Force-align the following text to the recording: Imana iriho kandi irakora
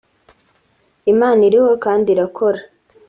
Imana 1.11 1.41
iriho 1.47 1.71
kandi 1.83 2.07
irakora 2.13 2.59